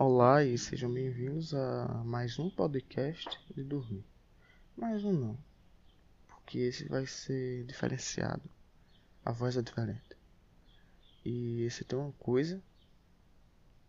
[0.00, 4.06] Olá e sejam bem-vindos a mais um podcast de dormir.
[4.76, 5.38] Mais um não,
[6.28, 8.48] porque esse vai ser diferenciado.
[9.24, 10.16] A voz é diferente.
[11.24, 12.62] E esse tem uma coisa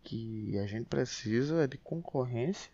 [0.02, 2.72] que a gente precisa é de concorrência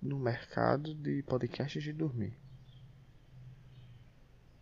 [0.00, 2.38] no mercado de podcasts de dormir.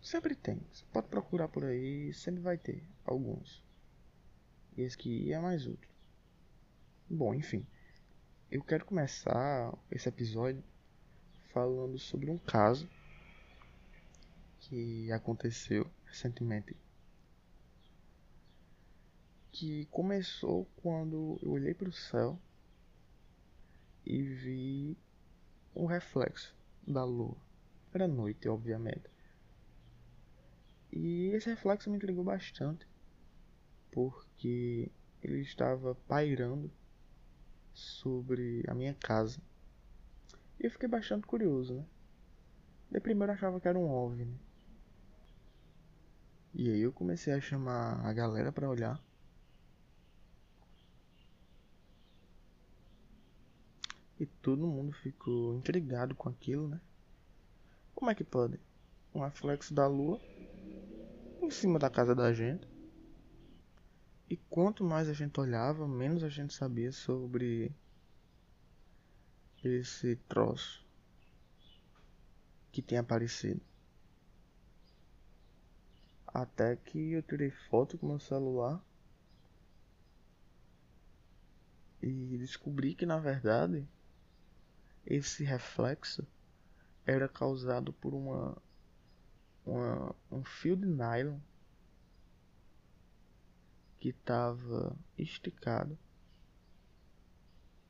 [0.00, 0.58] Sempre tem.
[0.72, 3.62] Você pode procurar por aí, sempre vai ter alguns.
[4.74, 5.95] E esse aqui é mais outro.
[7.08, 7.64] Bom, enfim,
[8.50, 10.60] eu quero começar esse episódio
[11.52, 12.90] falando sobre um caso
[14.58, 16.76] que aconteceu recentemente.
[19.52, 22.36] Que começou quando eu olhei para o céu
[24.04, 24.98] e vi
[25.76, 27.36] um reflexo da lua.
[27.94, 29.08] Era noite, obviamente.
[30.90, 32.84] E esse reflexo me intrigou bastante,
[33.92, 34.90] porque
[35.22, 36.68] ele estava pairando
[37.76, 39.38] sobre a minha casa.
[40.58, 41.84] E eu fiquei bastante curioso, né?
[42.90, 44.40] De primeiro eu achava que era um OVNI.
[46.54, 48.98] E aí eu comecei a chamar a galera para olhar.
[54.18, 56.80] E todo mundo ficou intrigado com aquilo, né?
[57.94, 58.58] Como é que pode?
[59.14, 60.18] Um reflexo da lua
[61.42, 62.75] em cima da casa da gente.
[64.28, 67.72] E quanto mais a gente olhava, menos a gente sabia sobre
[69.62, 70.84] esse troço
[72.72, 73.60] que tem aparecido.
[76.26, 78.84] Até que eu tirei foto com meu celular
[82.02, 83.88] e descobri que na verdade
[85.06, 86.26] esse reflexo
[87.06, 88.56] era causado por uma,
[89.64, 91.38] uma um fio de nylon
[93.98, 95.98] que estava esticado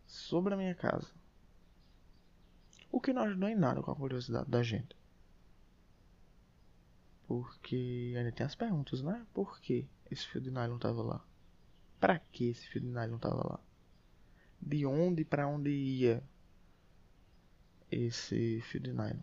[0.06, 1.12] sobre a minha casa.
[2.90, 4.96] O que não ajudou em nada com a curiosidade da gente.
[7.26, 9.26] Porque ainda tem as perguntas, né?
[9.34, 11.24] Por que esse fio de nylon estava lá?
[11.98, 13.60] Para que esse fio de nylon estava lá?
[14.62, 16.22] De onde para onde ia
[17.90, 19.22] esse fio de nylon?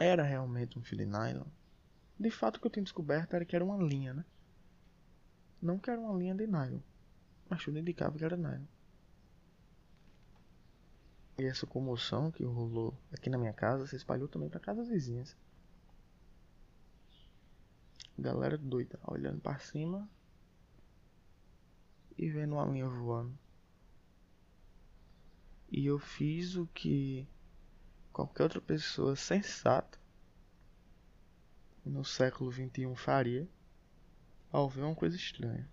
[0.00, 1.46] Era realmente um fio de nylon?
[2.18, 4.24] De fato, o que eu tinha descoberto era que era uma linha, né?
[5.66, 6.78] Não que era uma linha de nylon,
[7.50, 8.68] mas tudo indicava que era nylon.
[11.36, 15.36] E essa comoção que rolou aqui na minha casa se espalhou também para casas vizinhas.
[18.16, 20.08] Galera doida, olhando para cima
[22.16, 23.36] e vendo uma linha voando.
[25.68, 27.28] E eu fiz o que
[28.12, 29.98] qualquer outra pessoa sensata
[31.84, 33.48] no século XXI faria
[34.52, 35.68] ao ver uma coisa estranha.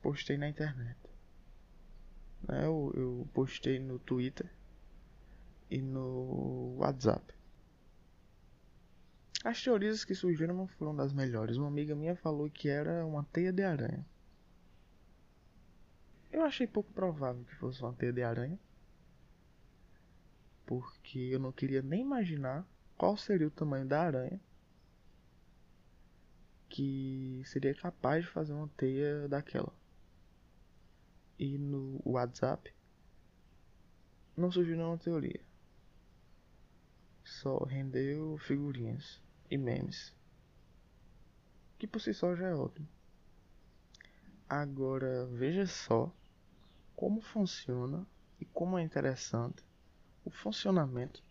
[0.00, 0.98] Postei na internet.
[2.42, 2.64] Né?
[2.64, 4.50] Eu, eu postei no Twitter
[5.70, 7.34] e no WhatsApp.
[9.44, 11.56] As teorias que surgiram não foram das melhores.
[11.56, 14.04] Uma amiga minha falou que era uma teia de aranha.
[16.30, 18.58] Eu achei pouco provável que fosse uma teia de aranha.
[20.66, 22.66] Porque eu não queria nem imaginar
[22.96, 24.40] qual seria o tamanho da aranha
[26.68, 29.72] que seria capaz de fazer uma teia daquela.
[31.38, 32.72] E no WhatsApp
[34.36, 35.40] não surgiu nenhuma teoria.
[37.24, 39.20] Só rendeu figurinhas
[39.50, 40.14] e memes.
[41.78, 42.88] Que por si só já é ótimo.
[44.48, 46.12] Agora veja só
[46.96, 48.06] como funciona
[48.40, 49.64] e como é interessante
[50.24, 51.22] o funcionamento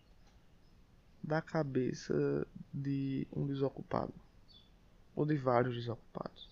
[1.22, 4.14] da cabeça de um desocupado
[5.18, 6.48] ou de vários desocupados.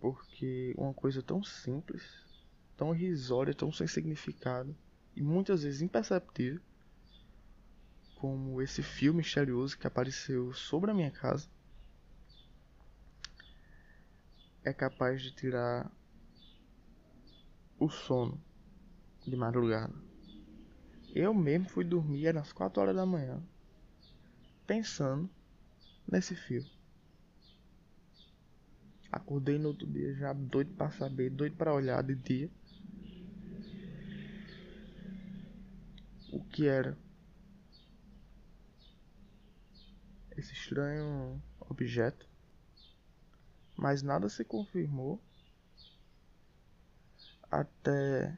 [0.00, 2.02] Porque uma coisa tão simples,
[2.76, 4.76] tão irrisória, tão sem significado
[5.14, 6.60] e muitas vezes imperceptível,
[8.16, 11.48] como esse fio misterioso que apareceu sobre a minha casa,
[14.64, 15.88] é capaz de tirar
[17.78, 18.42] o sono
[19.24, 19.94] de madrugada.
[21.14, 23.40] Eu mesmo fui dormir às 4 horas da manhã,
[24.66, 25.30] pensando
[26.08, 26.73] nesse fio.
[29.14, 32.50] Acordei no outro dia já doido para saber, doido para olhar de dia.
[36.32, 36.98] O que era
[40.36, 42.28] esse estranho objeto.
[43.76, 45.22] Mas nada se confirmou
[47.48, 48.36] até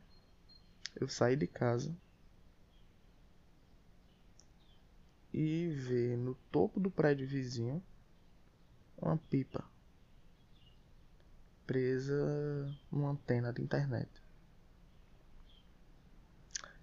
[0.94, 1.96] eu sair de casa
[5.32, 7.82] e ver no topo do prédio vizinho
[8.98, 9.64] uma pipa
[11.66, 12.14] presa
[12.90, 14.08] uma antena de internet.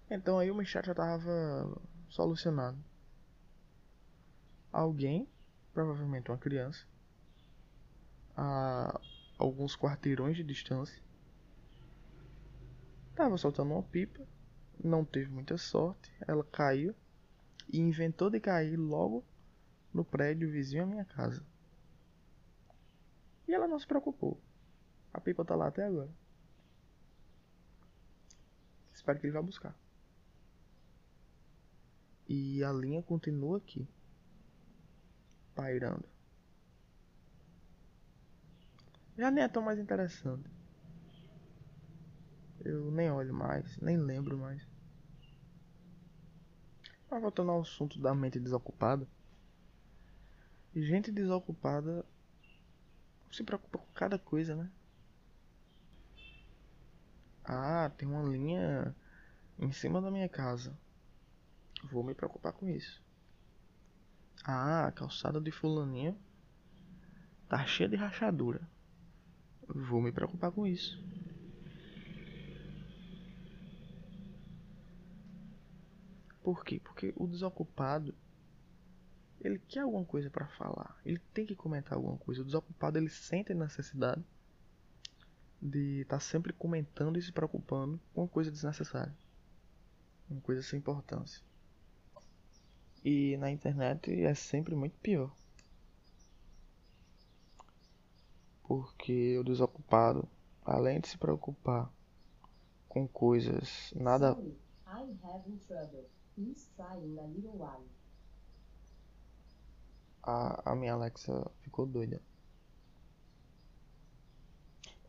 [0.09, 2.77] Então aí o Michel já tava solucionado.
[4.71, 5.27] Alguém,
[5.74, 6.85] provavelmente uma criança,
[8.35, 9.00] a
[9.38, 11.01] alguns quarteirões de distância,
[13.15, 14.25] tava soltando uma pipa,
[14.83, 16.95] não teve muita sorte, ela caiu
[17.71, 19.24] e inventou de cair logo
[19.94, 21.45] no prédio vizinho à minha casa.
[23.47, 24.39] E ela não se preocupou.
[25.13, 26.10] A pipa tá lá até agora.
[28.94, 29.75] Espero que ele vá buscar.
[32.27, 33.88] E a linha continua aqui,
[35.54, 36.06] pairando.
[39.18, 40.50] Já nem é tão mais interessante.
[42.62, 44.66] Eu nem olho mais, nem lembro mais.
[47.12, 49.07] Mas voltando ao assunto da mente desocupada.
[50.74, 52.04] Gente desocupada
[53.31, 54.71] se preocupa com cada coisa, né?
[57.44, 58.95] Ah, tem uma linha
[59.60, 60.78] em cima da minha casa.
[61.92, 63.01] Vou me preocupar com isso.
[64.45, 66.18] Ah, a calçada de fulaninho
[67.50, 68.62] tá cheia de rachadura.
[69.68, 71.01] Vou me preocupar com isso.
[76.42, 76.80] Por quê?
[76.84, 78.13] Porque o desocupado
[79.42, 82.42] ele quer alguma coisa para falar, ele tem que comentar alguma coisa.
[82.42, 84.24] O desocupado ele sente a necessidade
[85.63, 89.15] de estar tá sempre comentando e se preocupando com uma coisa desnecessária,
[90.30, 91.42] uma coisa sem importância.
[93.04, 95.33] E na internet é sempre muito pior.
[98.63, 100.27] Porque o desocupado,
[100.65, 101.89] além de se preocupar
[102.89, 104.38] com coisas nada.
[110.21, 112.21] A, a minha Alexa ficou doida.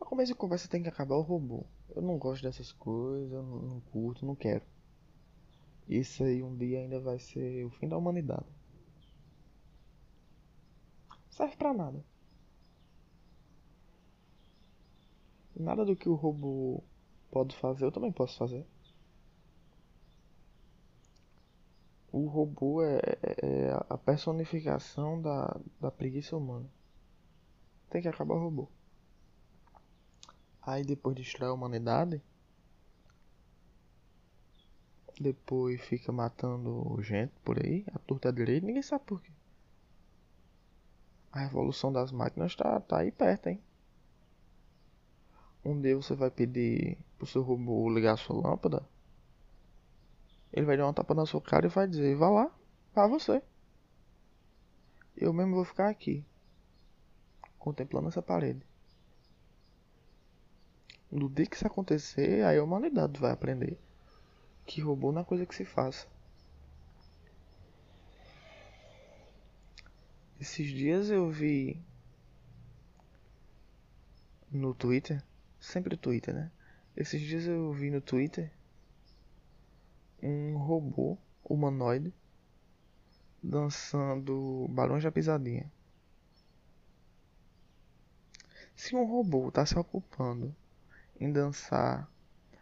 [0.04, 1.64] Pra começo de conversa tem que acabar o robô.
[1.96, 4.62] Eu não gosto dessas coisas, eu não, curto, não quero.
[5.88, 8.44] Isso aí um dia ainda vai ser o fim da humanidade.
[11.30, 12.04] Serve pra nada.
[15.56, 16.84] Nada do que o robô
[17.30, 18.66] pode fazer, eu também posso fazer.
[22.12, 26.68] O robô é, é, é a personificação da, da preguiça humana.
[27.88, 28.68] Tem que acabar o robô.
[30.66, 32.22] Aí depois destrói a humanidade
[35.20, 39.31] depois fica matando gente por aí, a torta direita, ninguém sabe por quê.
[41.31, 43.62] A revolução das máquinas tá, tá aí perto, hein?
[45.64, 48.87] Um dia você vai pedir pro seu robô ligar a sua lâmpada.
[50.52, 52.50] Ele vai dar uma tapa na sua cara e vai dizer, vá lá,
[52.94, 53.43] vá você.
[55.17, 56.25] Eu mesmo vou ficar aqui,
[57.58, 58.64] contemplando essa parede.
[61.14, 63.78] No dia que isso acontecer, aí a humanidade vai aprender
[64.66, 66.08] que robô não é coisa que se faça.
[70.40, 71.81] Esses dias eu vi
[74.50, 75.22] no Twitter,
[75.61, 76.50] sempre Twitter, né?
[76.96, 78.50] Esses dias eu vi no Twitter
[80.20, 82.12] um robô humanoide
[83.40, 85.70] dançando Barões da Pisadinha.
[88.75, 90.52] Se um robô está se ocupando
[91.20, 92.08] em dançar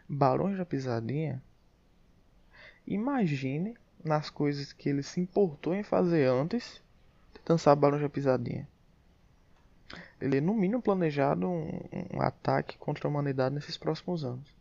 [0.09, 1.43] Barões da Pisadinha,
[2.87, 6.83] Imagine nas coisas que ele se importou em fazer antes
[7.33, 8.69] de dançar Barão de Pisadinha.
[10.21, 11.69] Ele, no mínimo, planejado um,
[12.15, 14.57] um ataque contra a humanidade nesses próximos anos.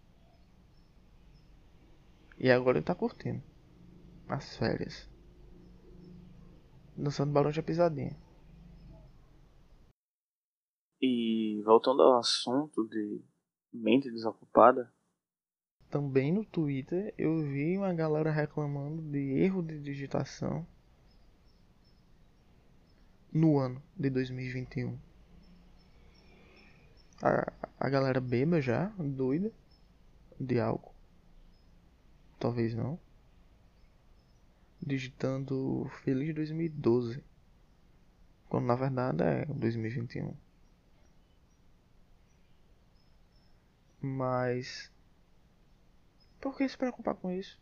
[2.37, 3.41] E agora ele tá curtindo.
[4.27, 5.09] As férias.
[6.95, 8.15] Dançando Barão de Pisadinha.
[11.01, 13.23] E voltando ao assunto de
[13.73, 14.91] mente desocupada,
[15.91, 20.65] também no Twitter eu vi uma galera reclamando de erro de digitação
[23.31, 24.97] no ano de 2021.
[27.21, 29.51] A, a galera beba já, doida,
[30.39, 30.95] de álcool.
[32.39, 32.97] Talvez não.
[34.81, 37.21] Digitando Feliz 2012.
[38.47, 40.33] Quando na verdade é 2021.
[44.01, 44.91] Mas
[46.39, 47.59] por que se preocupar com isso?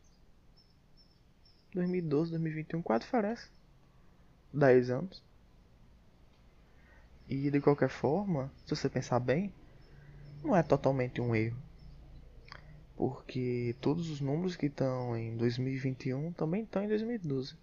[1.74, 3.50] 2012, 2021, qual a diferença?
[4.53, 5.24] 10 anos.
[7.27, 9.53] E de qualquer forma, se você pensar bem,
[10.43, 11.62] não é totalmente um erro.
[12.96, 17.55] Porque todos os números que estão em 2021 também estão em 2012.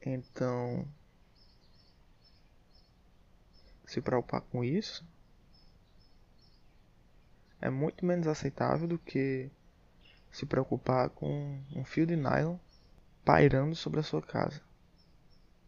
[0.00, 0.88] Então,
[3.88, 5.04] se preocupar com isso
[7.60, 9.50] é muito menos aceitável do que
[10.30, 12.56] se preocupar com um fio de nylon
[13.24, 14.60] pairando sobre a sua casa.